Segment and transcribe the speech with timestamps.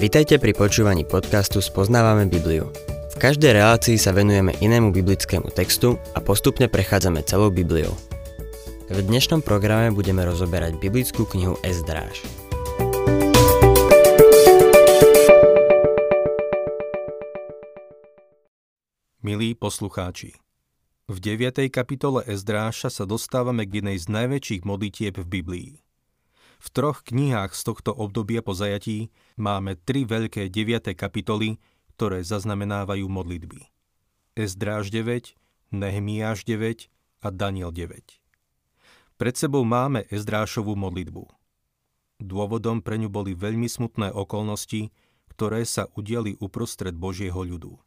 [0.00, 2.72] Vitajte pri počúvaní podcastu Spoznávame Bibliu.
[3.12, 7.92] V každej relácii sa venujeme inému biblickému textu a postupne prechádzame celou Bibliou.
[8.88, 12.24] V dnešnom programe budeme rozoberať biblickú knihu Ezdráž.
[19.20, 20.32] Milí poslucháči,
[21.12, 21.68] v 9.
[21.68, 25.89] kapitole Ezdráša sa dostávame k jednej z najväčších modlitieb v Biblii.
[26.60, 29.08] V troch knihách z tohto obdobia po zajatí
[29.40, 30.92] máme tri veľké 9.
[30.92, 31.56] kapitoly,
[31.96, 33.64] ktoré zaznamenávajú modlitby.
[34.36, 35.40] Ezdráž 9,
[35.72, 36.92] Nehemiáš 9
[37.24, 38.20] a Daniel 9.
[39.16, 41.24] Pred sebou máme Ezdrášovú modlitbu.
[42.20, 44.92] Dôvodom pre ňu boli veľmi smutné okolnosti,
[45.32, 47.80] ktoré sa udiali uprostred Božieho ľudu.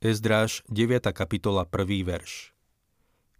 [0.00, 1.12] Ezdráž 9.
[1.12, 2.08] kapitola 1.
[2.08, 2.56] verš.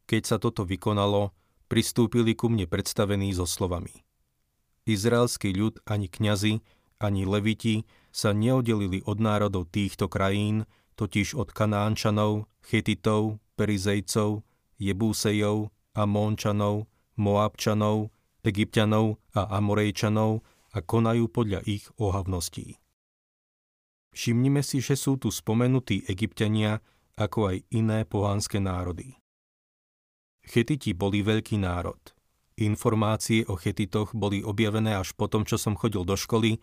[0.05, 1.33] Keď sa toto vykonalo,
[1.73, 4.05] pristúpili ku mne predstavení so slovami.
[4.85, 6.61] Izraelský ľud ani kňazi,
[7.01, 10.69] ani leviti sa neoddelili od národov týchto krajín,
[11.01, 14.45] totiž od Kanánčanov, Chetitov, Perizejcov,
[14.77, 18.13] Jebúsejov, Amónčanov, Moabčanov,
[18.45, 20.45] Egyptianov a Amorejčanov
[20.77, 22.77] a konajú podľa ich ohavností.
[24.13, 26.85] Všimnime si, že sú tu spomenutí Egyptiania
[27.17, 29.22] ako aj iné pohánske národy.
[30.43, 31.99] Chetiti boli veľký národ.
[32.59, 36.61] Informácie o Chetitoch boli objavené až potom, čo som chodil do školy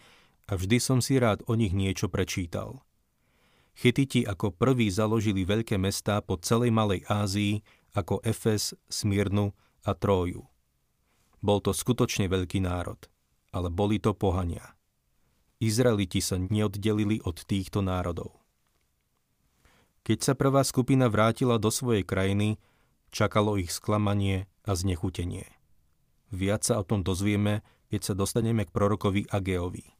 [0.47, 2.83] a vždy som si rád o nich niečo prečítal.
[3.79, 7.63] Chetiti ako prví založili veľké mestá po celej Malej Ázii
[7.95, 9.55] ako Efes, Smírnu
[9.87, 10.43] a Tróju.
[11.39, 12.99] Bol to skutočne veľký národ,
[13.55, 14.75] ale boli to pohania.
[15.63, 18.39] Izraeliti sa neoddelili od týchto národov.
[20.03, 22.59] Keď sa prvá skupina vrátila do svojej krajiny,
[23.09, 25.49] Čakalo ich sklamanie a znechutenie.
[26.29, 29.97] Viac sa o tom dozvieme, keď sa dostaneme k prorokovi Ageovi.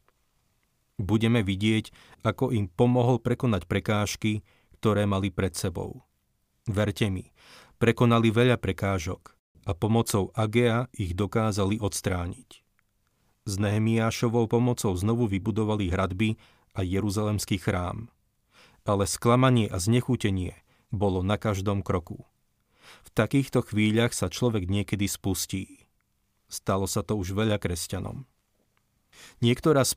[1.00, 1.90] Budeme vidieť,
[2.22, 4.46] ako im pomohol prekonať prekážky,
[4.78, 6.06] ktoré mali pred sebou.
[6.70, 7.34] Verte mi,
[7.82, 9.34] prekonali veľa prekážok
[9.66, 12.62] a pomocou Agea ich dokázali odstrániť.
[13.48, 16.38] S Nehemiášovou pomocou znovu vybudovali hradby
[16.76, 18.12] a Jeruzalemský chrám.
[18.86, 20.54] Ale sklamanie a znechutenie
[20.94, 22.29] bolo na každom kroku.
[23.06, 25.86] V takýchto chvíľach sa človek niekedy spustí.
[26.50, 28.26] Stalo sa to už veľa kresťanom.
[29.42, 29.94] Niekto raz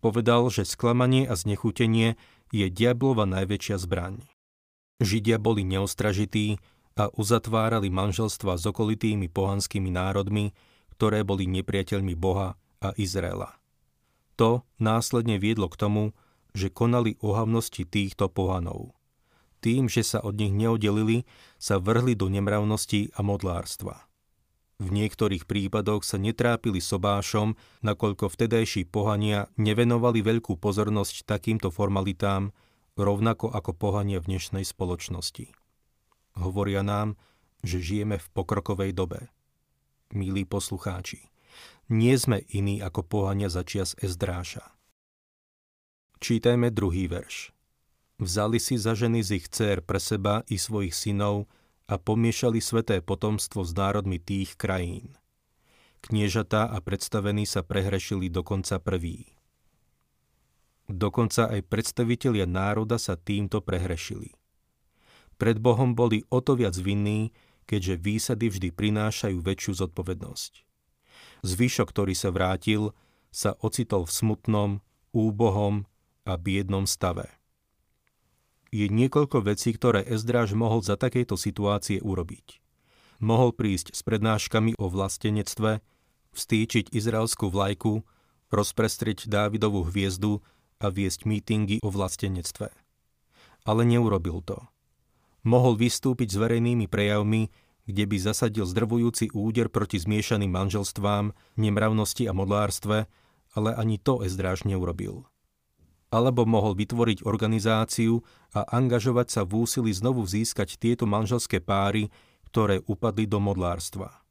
[0.52, 2.18] že sklamanie a znechutenie
[2.54, 4.22] je diablova najväčšia zbraň.
[5.02, 6.62] Židia boli neostražití
[6.94, 10.54] a uzatvárali manželstva s okolitými pohanskými národmi,
[10.94, 13.58] ktoré boli nepriateľmi Boha a Izraela.
[14.38, 16.04] To následne viedlo k tomu,
[16.54, 18.94] že konali ohavnosti týchto pohanov
[19.64, 21.24] tým, že sa od nich neoddelili,
[21.56, 24.04] sa vrhli do nemravnosti a modlárstva.
[24.84, 27.56] V niektorých prípadoch sa netrápili sobášom,
[27.88, 32.52] nakoľko vtedajší pohania nevenovali veľkú pozornosť takýmto formalitám,
[33.00, 35.56] rovnako ako pohania v dnešnej spoločnosti.
[36.36, 37.16] Hovoria nám,
[37.64, 39.32] že žijeme v pokrokovej dobe.
[40.12, 41.32] Milí poslucháči,
[41.88, 44.74] nie sme iní ako pohania začias Ezdráša.
[46.20, 47.53] Čítajme druhý verš.
[48.22, 51.50] Vzali si za ženy z ich dcer pre seba i svojich synov
[51.90, 55.18] a pomiešali sveté potomstvo s národmi tých krajín.
[56.04, 59.34] Kniežatá a predstavení sa prehrešili dokonca prví.
[60.92, 64.36] Dokonca aj predstavitelia národa sa týmto prehrešili.
[65.40, 67.32] Pred Bohom boli o to viac vinní,
[67.66, 70.52] keďže výsady vždy prinášajú väčšiu zodpovednosť.
[71.48, 72.92] Zvyšok, ktorý sa vrátil,
[73.32, 74.70] sa ocitol v smutnom,
[75.16, 75.88] úbohom
[76.28, 77.43] a biednom stave
[78.74, 82.58] je niekoľko vecí, ktoré Ezdráž mohol za takejto situácie urobiť.
[83.22, 85.86] Mohol prísť s prednáškami o vlastenectve,
[86.34, 88.02] vstýčiť izraelskú vlajku,
[88.50, 90.42] rozprestrieť Dávidovú hviezdu
[90.82, 92.74] a viesť mítingy o vlastenectve.
[93.64, 94.58] Ale neurobil to.
[95.46, 97.54] Mohol vystúpiť s verejnými prejavmi,
[97.86, 103.06] kde by zasadil zdrvujúci úder proti zmiešaným manželstvám, nemravnosti a modlárstve,
[103.54, 105.30] ale ani to Ezdráž neurobil
[106.14, 108.22] alebo mohol vytvoriť organizáciu
[108.54, 112.14] a angažovať sa v úsilí znovu získať tieto manželské páry,
[112.54, 114.22] ktoré upadli do modlárstva.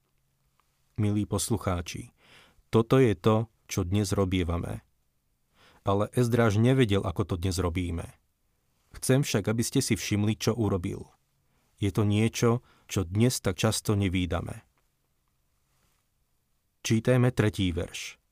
[0.94, 2.14] Milí poslucháči,
[2.70, 4.87] toto je to, čo dnes robievame.
[5.82, 8.06] Ale Ezdráž nevedel, ako to dnes robíme.
[8.94, 11.11] Chcem však, aby ste si všimli, čo urobil.
[11.82, 14.62] Je to niečo, čo dnes tak často nevídame.
[16.87, 18.23] Čítajme tretí verš.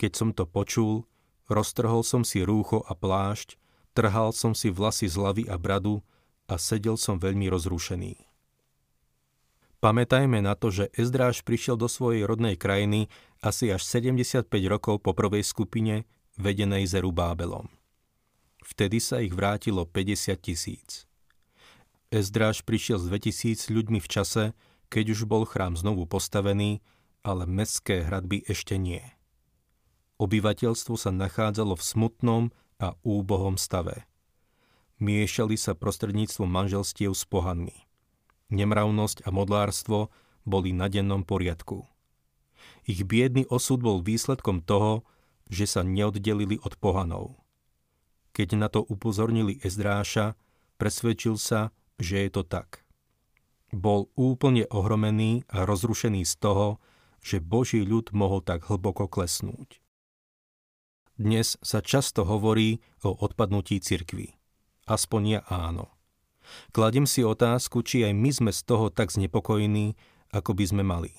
[0.00, 1.04] Keď som to počul,
[1.48, 3.56] Roztrhol som si rúcho a plášť,
[3.96, 6.04] trhal som si vlasy z hlavy a bradu
[6.44, 8.28] a sedel som veľmi rozrušený.
[9.78, 13.06] Pamätajme na to, že Ezdráž prišiel do svojej rodnej krajiny
[13.38, 16.02] asi až 75 rokov po prvej skupine,
[16.34, 17.70] vedenej Zerubábelom.
[18.62, 21.06] Vtedy sa ich vrátilo 50 tisíc.
[22.10, 24.44] Ezdráž prišiel s 2000 ľuďmi v čase,
[24.90, 26.82] keď už bol chrám znovu postavený,
[27.22, 29.17] ale mestské hradby ešte nie.
[30.18, 32.42] Obyvateľstvo sa nachádzalo v smutnom
[32.82, 34.06] a úbohom stave.
[34.98, 37.86] Miešali sa prostredníctvom manželstiev s pohanmi.
[38.50, 40.10] Nemravnosť a modlárstvo
[40.42, 41.86] boli na dennom poriadku.
[42.82, 45.06] Ich biedný osud bol výsledkom toho,
[45.46, 47.38] že sa neoddelili od pohanov.
[48.34, 50.34] Keď na to upozornili Ezdráša,
[50.82, 52.82] presvedčil sa, že je to tak.
[53.70, 56.82] Bol úplne ohromený a rozrušený z toho,
[57.22, 59.78] že Boží ľud mohol tak hlboko klesnúť.
[61.18, 64.38] Dnes sa často hovorí o odpadnutí cirkvy.
[64.86, 65.90] Aspoň ja áno.
[66.72, 69.98] Kladím si otázku, či aj my sme z toho tak znepokojení,
[70.30, 71.12] ako by sme mali.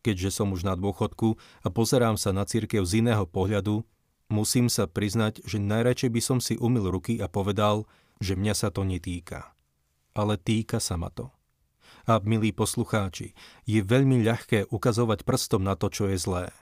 [0.00, 3.84] Keďže som už na dôchodku a pozerám sa na cirkev z iného pohľadu,
[4.30, 7.90] Musím sa priznať, že najradšej by som si umil ruky a povedal,
[8.22, 9.50] že mňa sa to netýka.
[10.14, 11.34] Ale týka sa ma to.
[12.06, 13.34] A milí poslucháči,
[13.66, 16.54] je veľmi ľahké ukazovať prstom na to, čo je zlé.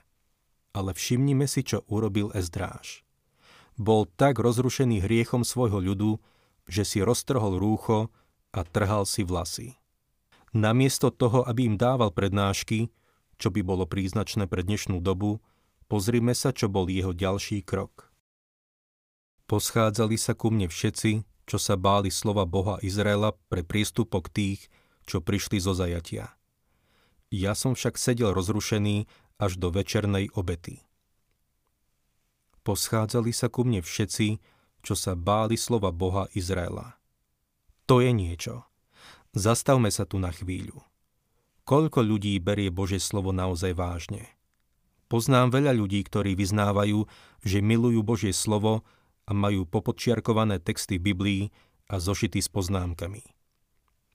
[0.73, 3.03] Ale všimnime si, čo urobil Ezdráž.
[3.79, 6.19] Bol tak rozrušený hriechom svojho ľudu,
[6.69, 8.13] že si roztrhol rúcho
[8.53, 9.79] a trhal si vlasy.
[10.53, 12.89] Namiesto toho, aby im dával prednášky,
[13.39, 15.41] čo by bolo príznačné pre dnešnú dobu,
[15.89, 18.13] Pozrime sa, čo bol jeho ďalší krok.
[19.49, 24.69] Poschádzali sa ku mne všetci, čo sa báli slova Boha Izraela pre prístupok tých,
[25.09, 26.37] čo prišli zo zajatia.
[27.33, 30.83] Ja som však sedel rozrušený až do večernej obety.
[32.67, 34.37] Poschádzali sa ku mne všetci,
[34.83, 36.99] čo sa báli slova Boha Izraela.
[37.87, 38.67] To je niečo.
[39.33, 40.83] Zastavme sa tu na chvíľu.
[41.65, 44.25] Koľko ľudí berie Bože slovo naozaj vážne?
[45.09, 47.05] Poznám veľa ľudí, ktorí vyznávajú,
[47.41, 48.85] že milujú Božie slovo
[49.25, 51.49] a majú popodčiarkované texty Biblii
[51.89, 53.25] a zošity s poznámkami.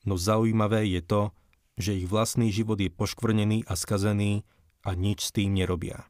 [0.06, 1.22] No zaujímavé je to,
[1.74, 4.46] že ich vlastný život je poškvrnený a skazený
[4.84, 6.04] a nič s tým nerobia.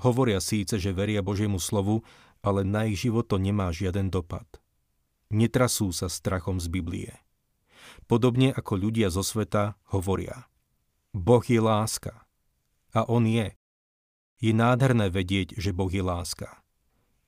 [0.00, 2.06] Hovoria síce, že veria Božiemu slovu,
[2.40, 4.46] ale na ich život to nemá žiaden dopad.
[5.34, 7.12] Netrasú sa strachom z Biblie.
[8.06, 10.46] Podobne ako ľudia zo sveta hovoria.
[11.10, 12.22] Boh je láska.
[12.94, 13.56] A On je.
[14.38, 16.62] Je nádherné vedieť, že Boh je láska.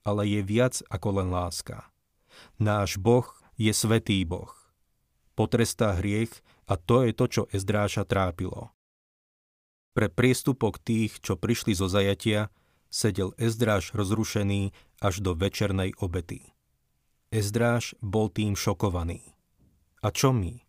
[0.06, 1.90] Ale je viac ako len láska.
[2.62, 3.26] Náš Boh
[3.58, 4.52] je svetý Boh.
[5.34, 6.30] Potrestá hriech
[6.70, 8.70] a to je to, čo Ezdráša trápilo.
[9.98, 12.54] Pre priestupok tých, čo prišli zo zajatia,
[12.86, 14.70] sedel Ezdráš rozrušený
[15.02, 16.54] až do večernej obety.
[17.34, 19.34] Ezdráš bol tým šokovaný.
[19.98, 20.62] A čo my?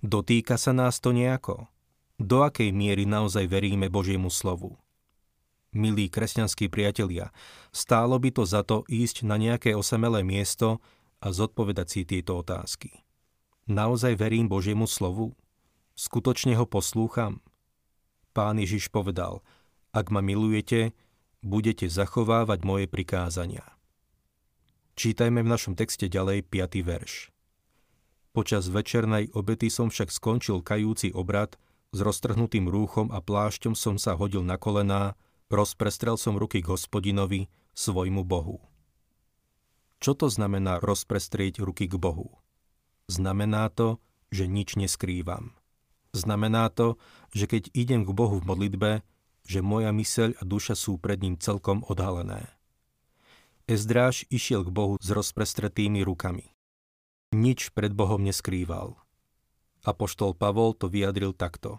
[0.00, 1.68] Dotýka sa nás to nejako?
[2.16, 4.80] Do akej miery naozaj veríme Božiemu slovu?
[5.70, 7.30] milí kresťanskí priatelia,
[7.70, 10.82] stálo by to za to ísť na nejaké osamelé miesto
[11.22, 13.06] a zodpovedať si tieto otázky.
[13.70, 15.38] Naozaj verím Božiemu slovu?
[15.94, 17.38] Skutočne ho poslúcham?
[18.30, 19.42] Pán Ježiš povedal,
[19.90, 20.94] ak ma milujete,
[21.42, 23.66] budete zachovávať moje prikázania.
[24.94, 26.80] Čítajme v našom texte ďalej 5.
[26.86, 27.34] verš.
[28.30, 31.58] Počas večernej obety som však skončil kajúci obrad,
[31.90, 35.18] s roztrhnutým rúchom a plášťom som sa hodil na kolená,
[35.50, 38.62] Rozprestrel som ruky k hospodinovi, svojmu Bohu.
[39.98, 42.38] Čo to znamená rozprestrieť ruky k Bohu?
[43.10, 43.98] Znamená to,
[44.30, 45.58] že nič neskrývam.
[46.10, 46.98] Znamená to,
[47.30, 48.90] že keď idem k Bohu v modlitbe,
[49.46, 52.50] že moja myseľ a duša sú pred ním celkom odhalené.
[53.70, 56.50] Ezdráž išiel k Bohu s rozprestretými rukami.
[57.30, 58.98] Nič pred Bohom neskrýval.
[59.86, 61.78] Apoštol Pavol to vyjadril takto.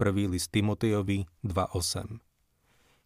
[0.00, 2.24] Prvý list Timotejovi 2.8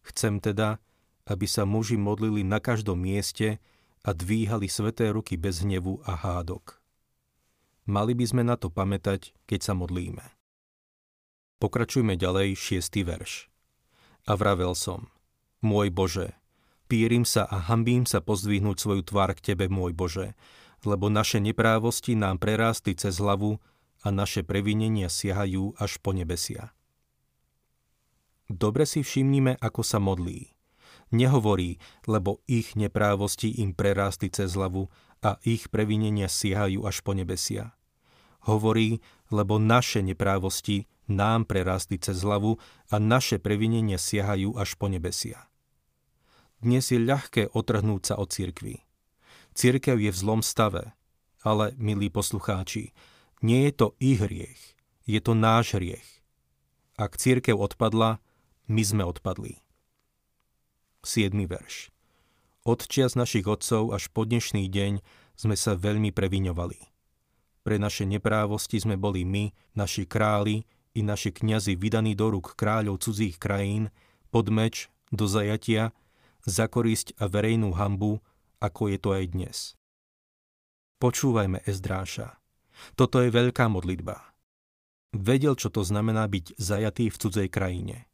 [0.07, 0.79] Chcem teda,
[1.27, 3.59] aby sa muži modlili na každom mieste
[4.07, 6.79] a dvíhali sveté ruky bez hnevu a hádok.
[7.85, 10.23] Mali by sme na to pamätať, keď sa modlíme.
[11.55, 13.47] Pokračujme ďalej, šiestý verš.
[14.27, 15.07] A vravel som,
[15.63, 16.35] môj Bože,
[16.91, 20.35] pírim sa a hambím sa pozdvihnúť svoju tvár k Tebe, môj Bože,
[20.83, 23.57] lebo naše neprávosti nám prerástli cez hlavu
[24.05, 26.75] a naše previnenia siahajú až po nebesia.
[28.45, 30.53] Dobre si všimnime, ako sa modlí.
[31.09, 34.93] Nehovorí, lebo ich neprávosti im prerástli cez hlavu
[35.25, 37.73] a ich previnenia siahajú až po nebesia.
[38.45, 39.01] Hovorí,
[39.33, 42.57] lebo naše neprávosti nám prerástli cez hlavu
[42.89, 45.49] a naše previnenia siahajú až po nebesia.
[46.61, 48.81] Dnes je ľahké otrhnúť sa od cirkvy.
[49.55, 50.97] Cirkev je v zlom stave,
[51.45, 52.91] ale, milí poslucháči,
[53.45, 54.61] nie je to ich hriech,
[55.05, 56.07] je to náš hriech.
[56.97, 58.23] Ak církev odpadla,
[58.65, 59.61] my sme odpadli.
[61.05, 61.37] 7.
[61.45, 61.93] verš.
[62.65, 65.05] Od čias našich otcov až po dnešný deň
[65.37, 66.79] sme sa veľmi previňovali.
[67.61, 70.65] Pre naše neprávosti sme boli my, naši králi
[70.95, 73.91] i naši kňazi vydaní do rúk kráľov cudzích krajín,
[74.31, 75.91] pod meč, do zajatia,
[76.47, 78.23] za korisť a verejnú hambu,
[78.63, 79.57] ako je to aj dnes.
[81.03, 82.39] Počúvajme Ezdráša.
[82.95, 84.23] Toto je veľká modlitba.
[85.15, 88.07] Vedel, čo to znamená byť zajatý v cudzej krajine.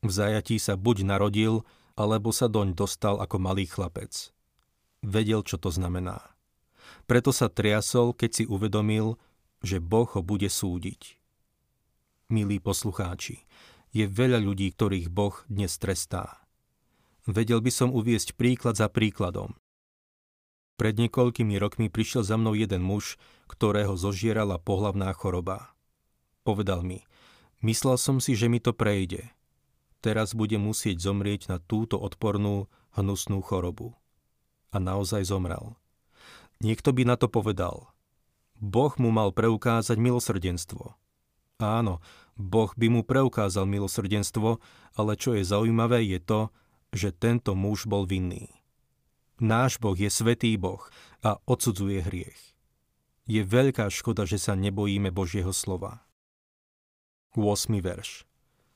[0.00, 1.62] V zajatí sa buď narodil,
[1.98, 4.32] alebo sa doň dostal ako malý chlapec.
[5.04, 6.22] Vedel, čo to znamená.
[7.04, 9.20] Preto sa triasol, keď si uvedomil,
[9.60, 11.19] že Boh ho bude súdiť.
[12.30, 13.42] Milí poslucháči,
[13.90, 16.46] je veľa ľudí, ktorých Boh dnes trestá.
[17.26, 19.58] Vedel by som uviesť príklad za príkladom.
[20.78, 23.18] Pred niekoľkými rokmi prišiel za mnou jeden muž,
[23.50, 25.74] ktorého zožierala pohlavná choroba.
[26.46, 27.02] Povedal mi,
[27.66, 29.26] myslel som si, že mi to prejde–
[30.00, 33.94] teraz bude musieť zomrieť na túto odpornú, hnusnú chorobu.
[34.72, 35.76] A naozaj zomrel.
[36.60, 37.92] Niekto by na to povedal.
[38.60, 40.96] Boh mu mal preukázať milosrdenstvo.
[41.60, 42.00] Áno,
[42.40, 44.64] Boh by mu preukázal milosrdenstvo,
[44.96, 46.40] ale čo je zaujímavé je to,
[46.90, 48.48] že tento muž bol vinný.
[49.44, 50.80] Náš Boh je svetý Boh
[51.20, 52.40] a odsudzuje hriech.
[53.28, 56.02] Je veľká škoda, že sa nebojíme Božieho slova.
[57.36, 57.76] 8.
[57.78, 58.24] verš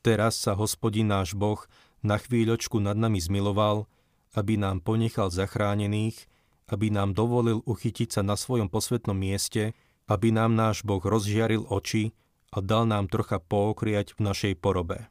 [0.04, 1.64] Teraz sa hospodin náš Boh
[2.04, 3.88] na chvíľočku nad nami zmiloval,
[4.36, 6.28] aby nám ponechal zachránených,
[6.68, 9.72] aby nám dovolil uchytiť sa na svojom posvetnom mieste,
[10.04, 12.12] aby nám náš Boh rozžiaril oči
[12.54, 15.10] a dal nám trocha pookriať v našej porobe.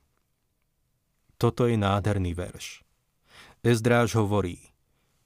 [1.35, 2.87] Toto je nádherný verš.
[3.67, 4.71] Ezdráž hovorí,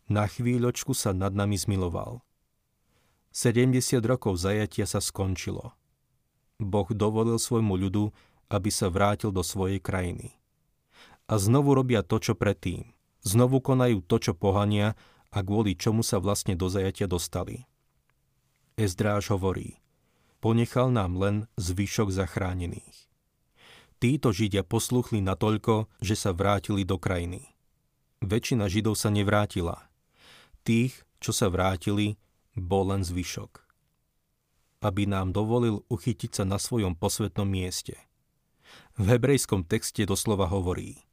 [0.09, 2.25] na chvíľočku sa nad nami zmiloval.
[3.37, 5.77] 70 rokov zajatia sa skončilo.
[6.57, 8.09] Boh dovolil svojmu ľudu,
[8.49, 10.33] aby sa vrátil do svojej krajiny.
[11.29, 12.97] A znovu robia to, čo predtým.
[13.21, 14.97] Znovu konajú to, čo pohania
[15.29, 17.67] a kvôli čomu sa vlastne do zajatia dostali.
[18.79, 19.77] Ezdráž hovorí,
[20.39, 23.09] ponechal nám len zvyšok zachránených.
[23.97, 27.57] Títo Židia posluchli natoľko, že sa vrátili do krajiny.
[28.21, 29.89] Väčšina Židov sa nevrátila.
[30.61, 32.17] Tých, čo sa vrátili,
[32.53, 33.65] bol len zvyšok.
[34.85, 37.97] Aby nám dovolil uchytiť sa na svojom posvetnom mieste–
[38.97, 41.05] v hebrejskom texte doslova hovorí,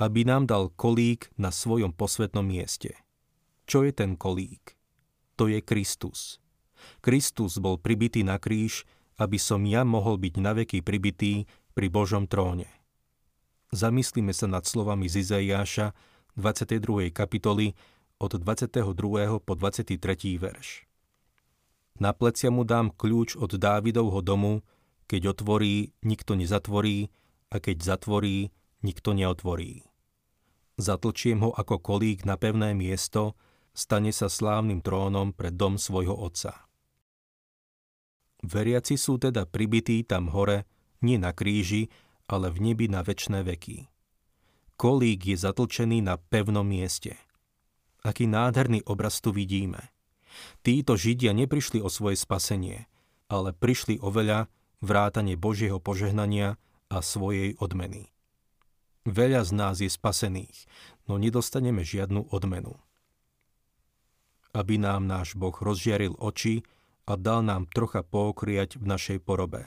[0.00, 2.96] aby nám dal kolík na svojom posvetnom mieste.
[3.68, 4.74] Čo je ten kolík?
[5.36, 6.39] To je Kristus.
[7.04, 8.84] Kristus bol pribitý na kríž,
[9.20, 11.44] aby som ja mohol byť naveky pribitý
[11.76, 12.68] pri Božom tróne.
[13.70, 15.94] Zamyslíme sa nad slovami z Izaiáša
[16.34, 17.14] 22.
[17.14, 17.76] kapitoly
[18.18, 19.40] od 22.
[19.40, 19.96] po 23.
[20.40, 20.88] verš.
[22.00, 24.64] Na plecia mu dám kľúč od Dávidovho domu,
[25.04, 27.12] keď otvorí, nikto nezatvorí
[27.52, 28.48] a keď zatvorí,
[28.80, 29.84] nikto neotvorí.
[30.80, 33.36] Zatlčiem ho ako kolík na pevné miesto,
[33.76, 36.69] stane sa slávnym trónom pre dom svojho otca.
[38.40, 40.64] Veriaci sú teda pribití tam hore,
[41.04, 41.92] nie na kríži,
[42.28, 43.88] ale v nebi na väčšné veky.
[44.80, 47.20] Kolík je zatlčený na pevnom mieste.
[48.00, 49.92] Aký nádherný obraz tu vidíme.
[50.64, 52.88] Títo Židia neprišli o svoje spasenie,
[53.28, 54.48] ale prišli oveľa,
[54.80, 56.56] vrátanie Božieho požehnania
[56.88, 58.08] a svojej odmeny.
[59.04, 60.64] Veľa z nás je spasených,
[61.04, 62.80] no nedostaneme žiadnu odmenu.
[64.56, 66.64] Aby nám náš Boh rozžiaril oči
[67.10, 69.66] a dal nám trocha pookriať v našej porobe.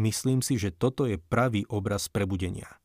[0.00, 2.80] Myslím si, že toto je pravý obraz prebudenia.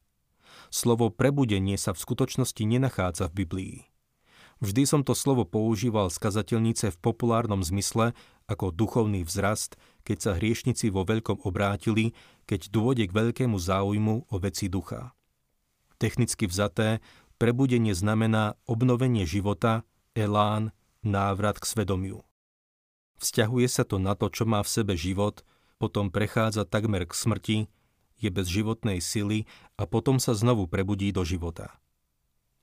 [0.67, 3.77] Slovo prebudenie sa v skutočnosti nenachádza v Biblii.
[4.59, 8.11] Vždy som to slovo používal z kazateľnice v populárnom zmysle
[8.49, 12.11] ako duchovný vzrast, keď sa hriešnici vo veľkom obrátili,
[12.43, 15.15] keď dôjde k veľkému záujmu o veci ducha.
[16.01, 16.99] Technicky vzaté,
[17.39, 22.23] prebudenie znamená obnovenie života, elán, návrat k svedomiu.
[23.23, 25.47] Vzťahuje sa to na to, čo má v sebe život,
[25.79, 27.57] potom prechádza takmer k smrti,
[28.19, 29.47] je bez životnej sily
[29.79, 31.71] a potom sa znovu prebudí do života.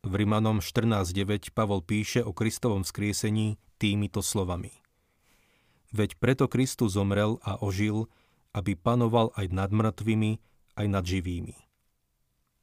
[0.05, 4.73] V Rimanom 14.9 Pavol píše o Kristovom skriesení týmito slovami.
[5.97, 8.13] Veď preto Kristus zomrel a ožil,
[8.53, 10.33] aby panoval aj nad mŕtvými,
[10.77, 11.57] aj nad živými.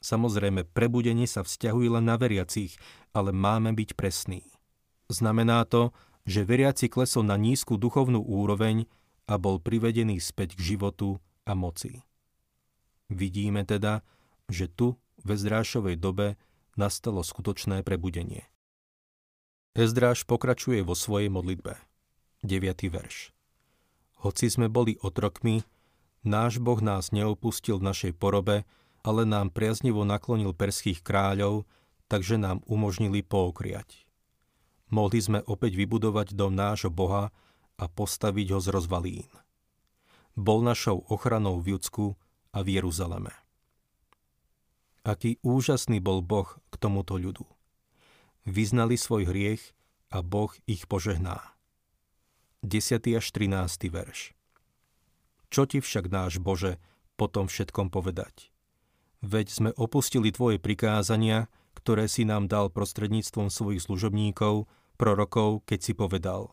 [0.06, 2.78] Samozrejme, prebudenie sa vzťahuje len na veriacich,
[3.10, 4.46] ale máme byť presní.
[5.10, 8.84] Znamená to, že veriaci klesol na nízku duchovnú úroveň
[9.26, 12.04] a bol privedený späť k životu a moci.
[13.08, 14.04] Vidíme teda,
[14.52, 16.36] že tu, v Ezdrášovej dobe,
[16.76, 18.44] nastalo skutočné prebudenie.
[19.74, 21.80] Ezdráš pokračuje vo svojej modlitbe.
[22.44, 22.92] 9.
[22.92, 23.32] verš.
[24.26, 25.64] Hoci sme boli otrokmi,
[26.26, 28.66] náš Boh nás neopustil v našej porobe,
[29.06, 31.70] ale nám priaznivo naklonil perských kráľov,
[32.10, 34.07] takže nám umožnili pookriať.
[34.88, 37.36] Mohli sme opäť vybudovať dom nášho Boha
[37.78, 39.30] a postaviť ho z rozvalín.
[40.38, 42.16] Bol našou ochranou v Judsku
[42.56, 43.34] a v Jeruzaleme.
[45.08, 47.48] Aký úžasný bol Boh k tomuto ľudu.
[48.48, 49.64] Vyznali svoj hriech
[50.12, 51.58] a Boh ich požehná.
[52.64, 53.00] 10.
[53.16, 53.88] až 13.
[53.92, 54.36] verš
[55.48, 56.80] Čo ti však náš Bože
[57.20, 58.52] potom všetkom povedať?
[59.24, 61.50] Veď sme opustili Tvoje prikázania,
[61.88, 64.68] ktoré si nám dal prostredníctvom svojich služobníkov,
[65.00, 66.52] prorokov, keď si povedal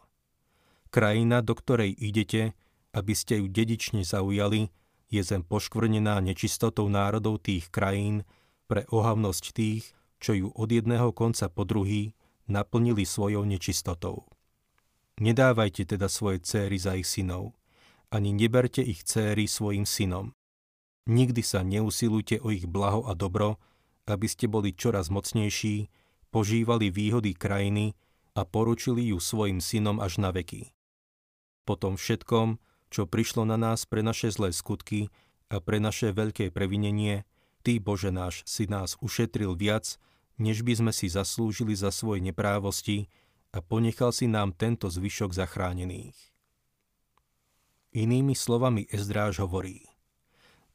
[0.94, 2.54] Krajina, do ktorej idete,
[2.94, 4.70] aby ste ju dedične zaujali,
[5.10, 8.22] je zem poškvrnená nečistotou národov tých krajín
[8.70, 9.90] pre ohavnosť tých,
[10.22, 12.14] čo ju od jedného konca po druhý
[12.46, 14.30] naplnili svojou nečistotou.
[15.18, 17.58] Nedávajte teda svoje céry za ich synov,
[18.14, 20.30] ani neberte ich céry svojim synom.
[21.10, 23.58] Nikdy sa neusilujte o ich blaho a dobro,
[24.04, 25.88] aby ste boli čoraz mocnejší,
[26.28, 27.96] požívali výhody krajiny
[28.34, 30.74] a poručili ju svojim synom až na veky.
[31.64, 32.60] Po tom všetkom,
[32.92, 35.08] čo prišlo na nás pre naše zlé skutky
[35.48, 37.24] a pre naše veľké previnenie,
[37.64, 39.96] Ty, Bože náš, si nás ušetril viac,
[40.36, 43.08] než by sme si zaslúžili za svoje neprávosti
[43.56, 46.18] a ponechal si nám tento zvyšok zachránených.
[47.94, 49.86] Inými slovami Ezdráž hovorí,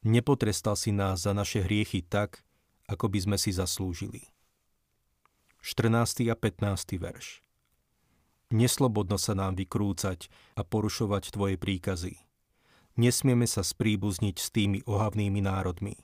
[0.02, 2.42] nepotrestal si nás za naše hriechy tak,
[2.90, 4.26] ako by sme si zaslúžili.
[5.62, 6.26] 14.
[6.26, 6.98] a 15.
[6.98, 7.46] verš
[8.50, 10.26] Neslobodno sa nám vykrúcať
[10.58, 12.18] a porušovať Tvoje príkazy.
[12.98, 16.02] Nesmieme sa spríbuzniť s tými ohavnými národmi.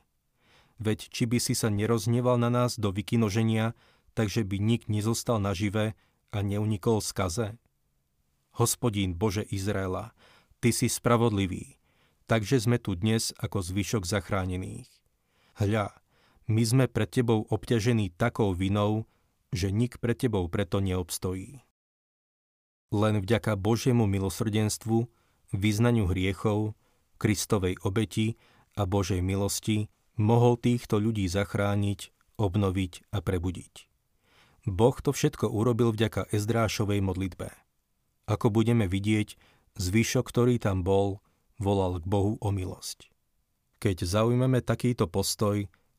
[0.78, 3.74] Veď či by si sa nerozneval na nás do vykinoženia,
[4.14, 5.98] takže by nik nezostal nažive
[6.30, 7.58] a neunikol skaze?
[8.54, 10.14] Hospodín Bože Izraela,
[10.62, 11.76] Ty si spravodlivý,
[12.30, 14.88] takže sme tu dnes ako zvyšok zachránených.
[15.60, 15.92] Hľa,
[16.46, 19.06] my sme pred tebou obťažení takou vinou,
[19.50, 21.62] že nik pred tebou preto neobstojí.
[22.94, 25.10] Len vďaka Božiemu milosrdenstvu,
[25.50, 26.78] vyznaniu hriechov,
[27.18, 28.38] Kristovej obeti
[28.78, 33.75] a Božej milosti mohol týchto ľudí zachrániť, obnoviť a prebudiť.
[34.66, 37.49] Boh to všetko urobil vďaka Ezdrášovej modlitbe.
[38.26, 39.38] Ako budeme vidieť,
[39.78, 41.23] zvyšok, ktorý tam bol,
[41.62, 43.06] volal k Bohu o milosť.
[43.78, 45.71] Keď zaujmeme takýto postoj,